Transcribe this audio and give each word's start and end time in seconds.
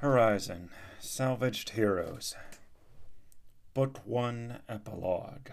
Horizon 0.00 0.70
Salvaged 1.00 1.70
Heroes 1.70 2.36
Book 3.74 4.00
1 4.04 4.60
Epilogue 4.68 5.50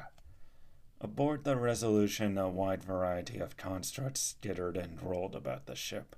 Aboard 1.02 1.46
the 1.46 1.56
Resolution, 1.56 2.38
a 2.38 2.48
wide 2.48 2.84
variety 2.84 3.40
of 3.40 3.58
constructs 3.58 4.22
skittered 4.22 4.78
and 4.78 5.02
rolled 5.02 5.36
about 5.36 5.66
the 5.66 5.74
ship, 5.74 6.16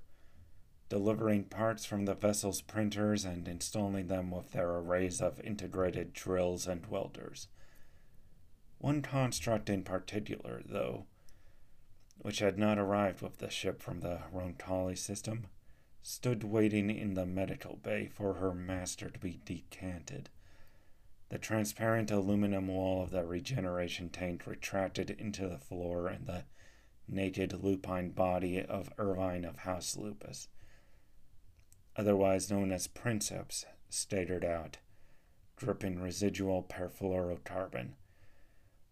delivering 0.90 1.44
parts 1.44 1.86
from 1.86 2.04
the 2.04 2.14
vessel's 2.14 2.60
printers 2.60 3.24
and 3.24 3.48
installing 3.48 4.08
them 4.08 4.30
with 4.30 4.52
their 4.52 4.72
arrays 4.72 5.22
of 5.22 5.40
integrated 5.40 6.12
drills 6.12 6.66
and 6.66 6.84
welders. 6.84 7.48
One 8.76 9.00
construct 9.00 9.70
in 9.70 9.84
particular, 9.84 10.60
though, 10.66 11.06
which 12.18 12.40
had 12.40 12.58
not 12.58 12.78
arrived 12.78 13.22
with 13.22 13.38
the 13.38 13.48
ship 13.48 13.82
from 13.82 14.00
the 14.00 14.20
Rontali 14.30 14.98
system, 14.98 15.46
stood 16.08 16.42
waiting 16.42 16.88
in 16.88 17.12
the 17.12 17.26
medical 17.26 17.76
bay 17.76 18.06
for 18.06 18.32
her 18.32 18.54
master 18.54 19.10
to 19.10 19.18
be 19.18 19.42
decanted. 19.44 20.30
The 21.28 21.36
transparent 21.36 22.10
aluminum 22.10 22.68
wall 22.68 23.02
of 23.02 23.10
the 23.10 23.26
regeneration 23.26 24.08
tank 24.08 24.46
retracted 24.46 25.10
into 25.10 25.46
the 25.46 25.58
floor, 25.58 26.08
and 26.08 26.26
the 26.26 26.44
naked 27.06 27.62
lupine 27.62 28.08
body 28.12 28.58
of 28.64 28.90
Irvine 28.96 29.44
of 29.44 29.58
House 29.58 29.98
Lupus, 29.98 30.48
otherwise 31.94 32.50
known 32.50 32.72
as 32.72 32.86
Princeps, 32.86 33.66
stared 33.90 34.46
out, 34.46 34.78
dripping 35.58 36.00
residual 36.00 36.62
perfluorocarbon. 36.62 37.90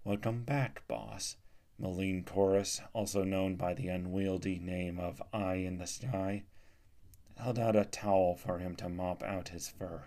Welcome 0.04 0.42
back, 0.42 0.86
boss. 0.86 1.36
Malene 1.80 2.26
Taurus, 2.26 2.82
also 2.92 3.24
known 3.24 3.56
by 3.56 3.72
the 3.72 3.88
unwieldy 3.88 4.58
name 4.58 4.98
of 4.98 5.22
Eye 5.32 5.54
in 5.54 5.78
the 5.78 5.86
Sky, 5.86 6.44
held 7.36 7.58
out 7.58 7.76
a 7.76 7.84
towel 7.84 8.34
for 8.34 8.58
him 8.58 8.74
to 8.76 8.88
mop 8.88 9.22
out 9.22 9.48
his 9.48 9.68
fur. 9.68 10.04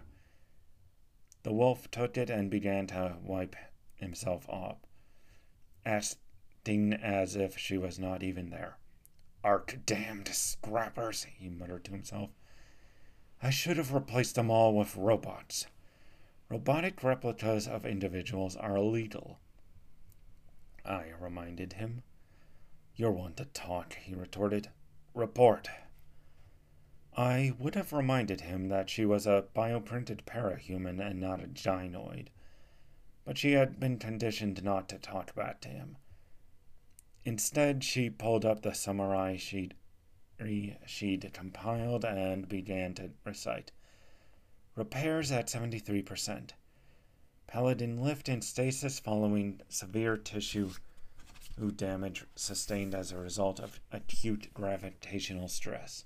The 1.43 1.53
wolf 1.53 1.89
took 1.89 2.17
it 2.17 2.29
and 2.29 2.49
began 2.49 2.87
to 2.87 3.15
wipe 3.23 3.55
himself 3.95 4.47
off, 4.49 4.77
acting 5.85 6.93
as 6.93 7.35
if 7.35 7.57
she 7.57 7.77
was 7.77 7.97
not 7.97 8.23
even 8.23 8.49
there. 8.49 8.77
Ark 9.43 9.79
damned 9.85 10.27
scrappers, 10.27 11.23
he 11.23 11.49
muttered 11.49 11.85
to 11.85 11.91
himself. 11.91 12.29
I 13.41 13.51
should 13.51 13.77
have 13.77 13.93
replaced 13.93 14.35
them 14.35 14.51
all 14.51 14.75
with 14.75 14.97
robots. 14.97 15.67
Robotic 16.49 17.03
replicas 17.03 17.67
of 17.67 17.85
individuals 17.85 18.57
are 18.57 18.75
illegal. 18.75 19.39
Eye 20.85 21.13
reminded 21.19 21.73
him. 21.73 22.03
You're 22.95 23.11
one 23.11 23.33
to 23.35 23.45
talk, 23.45 23.93
he 23.93 24.13
retorted. 24.13 24.69
Report. 25.13 25.69
Eye 27.17 27.53
would 27.57 27.75
have 27.75 27.91
reminded 27.91 28.41
him 28.41 28.69
that 28.69 28.89
she 28.89 29.05
was 29.05 29.25
a 29.25 29.45
bioprinted 29.55 30.25
parahuman 30.25 30.99
and 30.99 31.19
not 31.19 31.43
a 31.43 31.47
gynoid, 31.47 32.27
but 33.25 33.37
she 33.37 33.53
had 33.53 33.79
been 33.79 33.97
conditioned 33.97 34.63
not 34.63 34.87
to 34.89 34.97
talk 34.97 35.35
back 35.35 35.59
to 35.61 35.69
him. 35.69 35.97
Instead, 37.25 37.83
she 37.83 38.09
pulled 38.09 38.45
up 38.45 38.61
the 38.61 38.73
summary 38.73 39.37
sheet 39.37 39.73
she'd 40.85 41.29
compiled 41.33 42.05
and 42.05 42.47
began 42.47 42.93
to 42.93 43.11
recite. 43.25 43.71
Repairs 44.75 45.31
at 45.31 45.47
73%. 45.47 46.51
Paladin 47.47 48.01
lift 48.01 48.29
in 48.29 48.41
stasis 48.41 48.99
following 48.99 49.59
severe 49.67 50.15
tissue 50.15 50.71
damage 51.75 52.25
sustained 52.35 52.95
as 52.95 53.11
a 53.11 53.17
result 53.17 53.59
of 53.59 53.81
acute 53.91 54.53
gravitational 54.53 55.49
stress. 55.49 56.05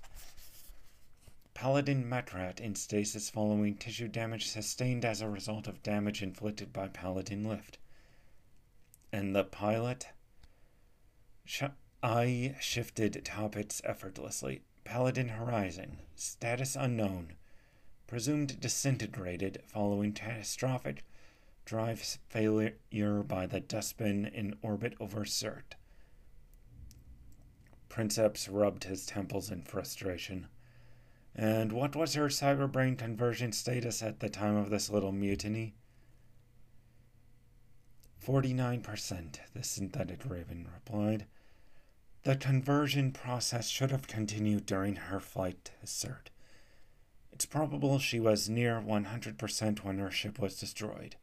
Paladin 1.54 2.04
Metrat 2.04 2.60
in 2.60 2.74
stasis 2.74 3.30
following 3.30 3.76
tissue 3.76 4.08
damage 4.08 4.48
sustained 4.48 5.04
as 5.04 5.20
a 5.20 5.28
result 5.28 5.68
of 5.68 5.82
damage 5.82 6.20
inflicted 6.22 6.72
by 6.72 6.88
Paladin 6.88 7.44
Lift. 7.44 7.78
And 9.12 9.34
the 9.34 9.44
pilot? 9.44 10.08
Sh- 11.44 11.62
Eye 12.02 12.56
shifted 12.60 13.24
topics 13.24 13.80
effortlessly. 13.84 14.62
Paladin 14.84 15.28
Horizon. 15.28 15.98
Status 16.16 16.76
unknown. 16.76 17.34
Presumed 18.06 18.60
disintegrated 18.60 19.62
following 19.66 20.12
catastrophic 20.12 21.04
drive 21.64 22.18
failure 22.28 23.22
by 23.22 23.46
the 23.46 23.60
dustbin 23.60 24.26
in 24.26 24.56
orbit 24.60 24.94
over 25.00 25.24
Surt. 25.24 25.76
Princeps 27.88 28.48
rubbed 28.48 28.84
his 28.84 29.06
temples 29.06 29.50
in 29.50 29.62
frustration. 29.62 30.48
And 31.36 31.72
what 31.72 31.96
was 31.96 32.14
her 32.14 32.28
cyberbrain 32.28 32.96
conversion 32.96 33.52
status 33.52 34.02
at 34.02 34.20
the 34.20 34.28
time 34.28 34.56
of 34.56 34.70
this 34.70 34.88
little 34.88 35.12
mutiny? 35.12 35.74
49%, 38.24 39.38
the 39.54 39.62
synthetic 39.62 40.20
raven 40.24 40.68
replied. 40.72 41.26
The 42.22 42.36
conversion 42.36 43.12
process 43.12 43.68
should 43.68 43.90
have 43.90 44.06
continued 44.06 44.64
during 44.64 44.96
her 44.96 45.20
flight 45.20 45.64
to 45.64 45.86
Surt. 45.86 46.28
It's 47.32 47.44
probable 47.44 47.98
she 47.98 48.20
was 48.20 48.48
near 48.48 48.80
100% 48.80 49.84
when 49.84 49.98
her 49.98 50.10
ship 50.10 50.38
was 50.38 50.58
destroyed. 50.58 51.16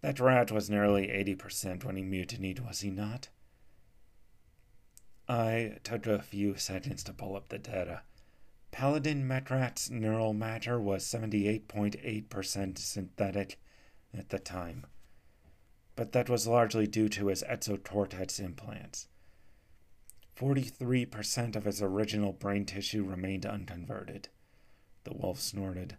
That 0.00 0.20
rat 0.20 0.52
was 0.52 0.70
nearly 0.70 1.08
80% 1.08 1.84
when 1.84 1.96
he 1.96 2.04
mutinied, 2.04 2.60
was 2.60 2.80
he 2.80 2.90
not? 2.90 3.28
Eye 5.28 5.78
took 5.82 6.06
a 6.06 6.22
few 6.22 6.56
seconds 6.56 7.02
to 7.04 7.12
pull 7.12 7.36
up 7.36 7.48
the 7.48 7.58
data. 7.58 8.02
Paladin 8.70 9.26
Metrat's 9.26 9.90
neural 9.90 10.32
matter 10.32 10.78
was 10.78 11.04
78.8% 11.04 12.78
synthetic 12.78 13.58
at 14.16 14.28
the 14.28 14.38
time, 14.38 14.86
but 15.96 16.12
that 16.12 16.28
was 16.28 16.46
largely 16.46 16.86
due 16.86 17.08
to 17.08 17.26
his 17.26 17.42
exocortex 17.42 18.38
implants. 18.38 19.08
43% 20.38 21.56
of 21.56 21.64
his 21.64 21.82
original 21.82 22.32
brain 22.32 22.64
tissue 22.64 23.02
remained 23.02 23.44
unconverted. 23.44 24.28
The 25.04 25.14
wolf 25.14 25.40
snorted. 25.40 25.96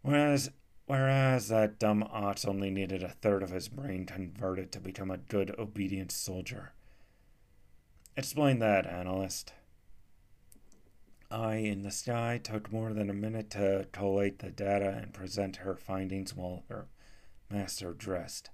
Whereas, 0.00 0.50
whereas 0.86 1.48
that 1.48 1.78
dumb 1.78 2.02
ox 2.10 2.46
only 2.46 2.70
needed 2.70 3.02
a 3.02 3.10
third 3.10 3.42
of 3.42 3.50
his 3.50 3.68
brain 3.68 4.06
converted 4.06 4.72
to 4.72 4.80
become 4.80 5.10
a 5.10 5.18
good, 5.18 5.54
obedient 5.58 6.12
soldier. 6.12 6.72
Explain 8.16 8.60
that, 8.60 8.86
analyst. 8.86 9.52
Eye 11.30 11.56
in 11.56 11.82
the 11.82 11.90
Sky 11.90 12.38
took 12.42 12.70
more 12.70 12.92
than 12.92 13.10
a 13.10 13.14
minute 13.14 13.50
to 13.50 13.88
collate 13.92 14.38
the 14.38 14.50
data 14.50 14.90
and 14.90 15.12
present 15.12 15.56
her 15.56 15.74
findings 15.74 16.36
while 16.36 16.64
her 16.68 16.86
master 17.50 17.92
dressed. 17.92 18.50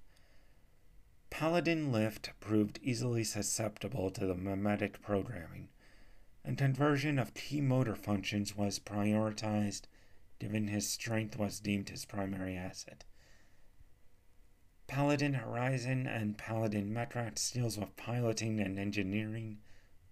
Paladin 1.29 1.93
Lift 1.93 2.31
proved 2.41 2.79
easily 2.83 3.25
susceptible 3.25 4.11
to 4.11 4.27
the 4.27 4.35
mimetic 4.35 5.03
programming, 5.03 5.69
and 6.45 6.59
conversion 6.59 7.19
of 7.19 7.35
key 7.35 7.61
motor 7.61 7.95
functions 7.95 8.57
was 8.57 8.79
prioritized 8.79 9.83
given 10.39 10.69
his 10.69 10.89
strength 10.89 11.39
was 11.39 11.61
deemed 11.61 11.89
his 11.89 12.05
primary 12.05 12.57
asset. 12.57 13.05
Paladin 14.89 15.35
Horizon 15.35 16.07
and 16.07 16.37
Paladin 16.37 16.93
Metrat 16.93 17.39
skills 17.39 17.79
with 17.79 17.97
piloting 17.97 18.61
and 18.61 18.79
engineering 18.79 19.59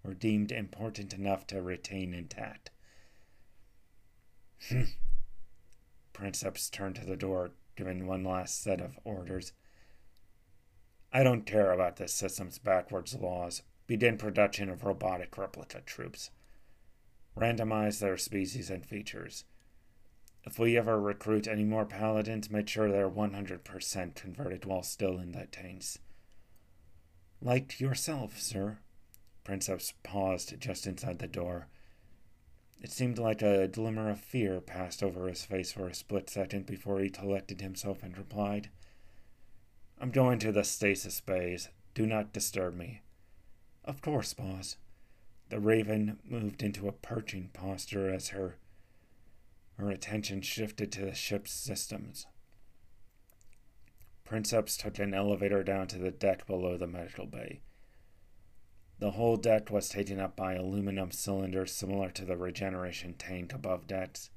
were 0.03 0.13
deemed 0.13 0.51
important 0.51 1.13
enough 1.13 1.45
to 1.47 1.61
retain 1.61 2.13
intact. 2.13 2.69
Hmm. 4.69 4.83
Princeps 6.13 6.69
turned 6.69 6.95
to 6.95 7.05
the 7.05 7.15
door, 7.15 7.51
giving 7.75 8.05
one 8.05 8.23
last 8.23 8.61
set 8.61 8.81
of 8.81 8.99
orders. 9.03 9.53
I 11.13 11.23
don't 11.23 11.45
care 11.45 11.71
about 11.71 11.97
this 11.97 12.13
system's 12.13 12.57
backwards 12.57 13.15
laws. 13.15 13.63
Begin 13.87 14.17
production 14.17 14.69
of 14.69 14.83
robotic 14.83 15.37
replica 15.37 15.81
troops. 15.81 16.31
Randomize 17.35 17.99
their 17.99 18.17
species 18.17 18.69
and 18.69 18.85
features. 18.85 19.45
If 20.43 20.57
we 20.57 20.77
ever 20.77 20.99
recruit 20.99 21.47
any 21.47 21.63
more 21.63 21.85
paladins, 21.85 22.49
make 22.49 22.67
sure 22.67 22.89
they're 22.89 23.09
100% 23.09 24.15
converted 24.15 24.65
while 24.65 24.83
still 24.83 25.19
in 25.19 25.33
the 25.33 25.45
tanks. 25.45 25.99
Like 27.41 27.79
yourself, 27.79 28.39
sir, 28.39 28.79
Princeps 29.43 29.93
paused 30.03 30.59
just 30.59 30.85
inside 30.85 31.19
the 31.19 31.27
door. 31.27 31.67
It 32.81 32.91
seemed 32.91 33.17
like 33.17 33.41
a 33.41 33.67
glimmer 33.67 34.09
of 34.09 34.19
fear 34.19 34.59
passed 34.59 35.03
over 35.03 35.27
his 35.27 35.43
face 35.45 35.71
for 35.71 35.87
a 35.87 35.93
split 35.93 36.29
second 36.29 36.65
before 36.65 36.99
he 36.99 37.09
collected 37.09 37.61
himself 37.61 38.01
and 38.03 38.17
replied, 38.17 38.69
I'm 39.99 40.11
going 40.11 40.39
to 40.39 40.51
the 40.51 40.63
stasis 40.63 41.21
bays. 41.21 41.69
Do 41.93 42.07
not 42.07 42.33
disturb 42.33 42.75
me. 42.75 43.01
Of 43.85 44.01
course, 44.01 44.33
boss. 44.33 44.77
The 45.49 45.59
raven 45.59 46.19
moved 46.27 46.63
into 46.63 46.87
a 46.87 46.91
perching 46.91 47.49
posture 47.53 48.09
as 48.11 48.29
her 48.29 48.55
her 49.77 49.89
attention 49.89 50.41
shifted 50.41 50.91
to 50.91 51.05
the 51.05 51.13
ship's 51.13 51.51
systems. 51.51 52.27
Princeps 54.23 54.77
took 54.77 54.99
an 54.99 55.13
elevator 55.13 55.63
down 55.63 55.87
to 55.87 55.97
the 55.97 56.11
deck 56.11 56.45
below 56.45 56.77
the 56.77 56.87
medical 56.87 57.25
bay. 57.25 57.61
The 59.01 59.11
whole 59.11 59.35
deck 59.35 59.71
was 59.71 59.89
taken 59.89 60.19
up 60.19 60.35
by 60.35 60.53
aluminum 60.53 61.09
cylinders 61.09 61.71
similar 61.71 62.11
to 62.11 62.23
the 62.23 62.37
regeneration 62.37 63.15
tank 63.15 63.51
above 63.51 63.87
decks. 63.87 64.29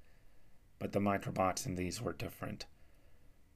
but 0.78 0.92
the 0.92 1.00
microbots 1.00 1.66
in 1.66 1.74
these 1.74 2.00
were 2.00 2.14
different. 2.14 2.64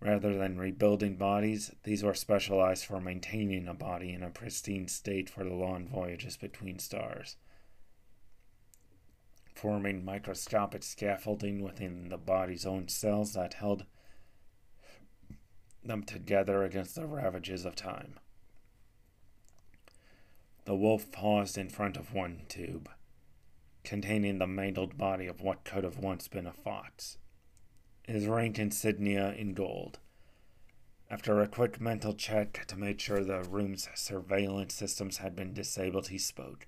Rather 0.01 0.37
than 0.37 0.59
rebuilding 0.59 1.17
bodies, 1.17 1.73
these 1.85 2.03
were 2.03 2.13
specialized 2.13 2.85
for 2.85 3.01
maintaining 3.01 3.67
a 3.67 3.75
body 3.75 4.13
in 4.13 4.23
a 4.23 4.29
pristine 4.29 4.87
state 4.87 5.31
for 5.31 5.45
the 5.45 5.55
long 5.55 5.89
voyages 5.89 6.37
between 6.37 6.79
stars. 6.79 7.37
Forming 9.55 10.05
microscopic 10.05 10.83
scaffolding 10.83 11.63
within 11.63 12.11
the 12.11 12.19
body's 12.19 12.67
own 12.67 12.87
cells 12.89 13.33
that 13.33 13.55
held 13.55 13.87
them 15.83 16.03
together 16.03 16.65
against 16.65 16.95
the 16.95 17.07
ravages 17.07 17.65
of 17.65 17.75
time. 17.75 18.21
The 20.69 20.77
wolf 20.77 21.11
paused 21.11 21.57
in 21.57 21.71
front 21.71 21.97
of 21.97 22.13
one 22.13 22.43
tube, 22.47 22.91
containing 23.85 24.37
the 24.37 24.47
mangled 24.47 24.99
body 24.99 25.27
of 25.27 25.41
what 25.41 25.65
could 25.65 25.83
have 25.83 25.97
once 25.97 26.29
been 26.29 26.47
a 26.47 26.53
fox 26.53 27.17
his 28.07 28.27
rank 28.27 28.59
insignia 28.59 29.33
in 29.33 29.55
gold. 29.55 29.99
After 31.09 31.41
a 31.41 31.49
quick 31.49 31.81
mental 31.81 32.13
check 32.13 32.67
to 32.67 32.77
make 32.77 33.01
sure 33.01 33.25
the 33.25 33.45
room's 33.45 33.89
surveillance 33.95 34.75
systems 34.75 35.17
had 35.17 35.35
been 35.35 35.55
disabled, 35.55 36.09
he 36.09 36.19
spoke. 36.19 36.67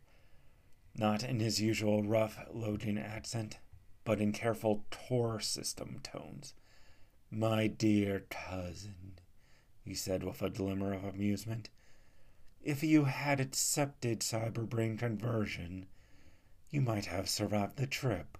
Not 0.96 1.22
in 1.22 1.38
his 1.38 1.60
usual 1.60 2.02
rough, 2.02 2.38
loading 2.50 2.96
accent, 2.96 3.58
but 4.04 4.18
in 4.18 4.32
careful 4.32 4.86
Tor 4.90 5.40
system 5.40 6.00
tones. 6.02 6.54
My 7.30 7.66
dear 7.66 8.24
cousin, 8.30 9.18
he 9.84 9.94
said 9.94 10.24
with 10.24 10.40
a 10.40 10.48
glimmer 10.48 10.94
of 10.94 11.04
amusement, 11.04 11.68
if 12.62 12.82
you 12.82 13.04
had 13.04 13.40
accepted 13.40 14.20
cyberbrain 14.20 14.98
conversion, 14.98 15.86
you 16.70 16.80
might 16.80 17.06
have 17.06 17.28
survived 17.28 17.76
the 17.76 17.86
trip. 17.86 18.36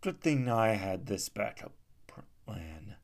Good 0.00 0.20
thing 0.20 0.48
I 0.48 0.70
had 0.70 1.06
this 1.06 1.28
backup 1.28 1.72
plan. 2.44 2.96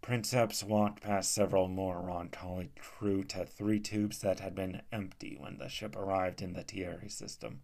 Princeps 0.00 0.64
walked 0.64 1.02
past 1.02 1.34
several 1.34 1.68
more 1.68 2.00
Roncalli 2.00 2.70
crew 2.78 3.24
to 3.24 3.44
three 3.44 3.80
tubes 3.80 4.20
that 4.20 4.40
had 4.40 4.54
been 4.54 4.82
empty 4.92 5.36
when 5.38 5.58
the 5.58 5.68
ship 5.68 5.96
arrived 5.96 6.40
in 6.40 6.54
the 6.54 6.62
Thierry 6.62 7.10
system. 7.10 7.60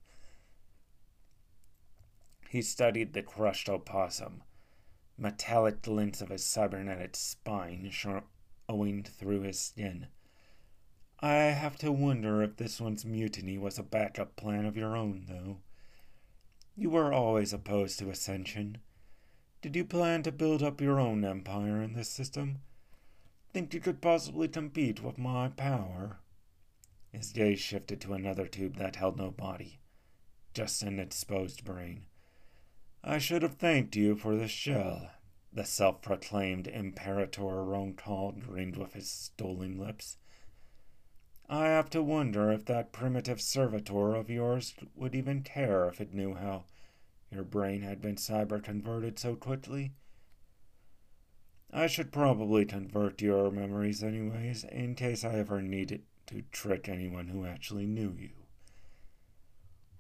He 2.51 2.61
studied 2.61 3.13
the 3.13 3.23
crushed 3.23 3.69
opossum, 3.69 4.43
metallic 5.17 5.81
glints 5.81 6.21
of 6.21 6.29
his 6.29 6.45
cybernetic 6.45 7.17
spine 7.17 7.89
showing 7.91 9.05
through 9.05 9.41
his 9.41 9.61
skin. 9.61 10.09
I 11.25 11.37
have 11.37 11.79
to 11.79 11.91
wonder 11.91 12.43
if 12.43 12.57
this 12.57 12.83
one's 12.83 13.07
mutiny 13.07 13.57
was 13.57 13.79
a 13.79 13.83
backup 13.83 14.37
plan 14.37 14.67
of 14.67 14.77
your 14.77 14.95
own, 14.95 15.25
though. 15.27 15.57
You 16.77 16.91
were 16.91 17.15
always 17.15 17.55
opposed 17.55 17.99
to 18.01 18.11
ascension. 18.11 18.77
Did 19.63 19.75
you 19.75 19.87
plan 19.87 20.23
to 20.25 20.31
build 20.31 20.63
up 20.63 20.83
your 20.83 21.01
own 21.01 21.25
empire 21.25 21.83
in 21.83 21.95
this 21.95 22.11
system? 22.11 22.59
Think 23.55 23.73
you 23.73 23.81
could 23.81 24.03
possibly 24.03 24.49
compete 24.49 25.03
with 25.03 25.17
my 25.17 25.49
power? 25.49 26.19
His 27.11 27.33
gaze 27.33 27.59
shifted 27.59 28.03
to 28.03 28.13
another 28.13 28.47
tube 28.47 28.77
that 28.77 28.97
held 28.97 29.17
no 29.17 29.31
body, 29.31 29.81
just 30.53 30.83
an 30.83 31.01
exposed 31.01 31.65
brain. 31.65 32.05
I 33.03 33.17
should 33.17 33.41
have 33.41 33.55
thanked 33.55 33.97
you 33.97 34.15
for 34.15 34.37
the 34.37 34.47
shell, 34.47 35.11
the 35.51 35.65
self 35.65 36.03
proclaimed 36.03 36.67
Imperator 36.67 37.65
Roncal 37.65 38.39
grinned 38.47 38.77
with 38.77 38.93
his 38.93 39.09
stolen 39.09 39.79
lips. 39.79 40.19
I 41.49 41.67
have 41.67 41.91
to 41.91 42.03
wonder 42.03 42.51
if 42.51 42.65
that 42.67 42.93
primitive 42.93 43.41
servitor 43.41 44.15
of 44.15 44.31
yours 44.31 44.75
would 44.95 45.15
even 45.15 45.43
care 45.43 45.87
if 45.89 46.01
it 46.01 46.15
knew 46.15 46.35
how 46.35 46.65
your 47.31 47.45
brain 47.45 47.83
had 47.83 48.01
been 48.01 48.17
cyber 48.17 48.63
converted 48.63 49.19
so 49.19 49.37
quickly. 49.37 49.93
I 51.71 51.87
should 51.87 52.13
probably 52.13 52.65
convert 52.65 53.21
your 53.21 53.51
memories 53.51 54.03
anyways, 54.03 54.65
in 54.65 54.95
case 54.95 55.25
I 55.25 55.35
ever 55.35 55.61
needed 55.61 56.03
to 56.27 56.43
trick 56.53 56.89
anyone 56.89 57.29
who 57.29 57.45
actually 57.45 57.87
knew 57.87 58.17
you. 58.19 58.31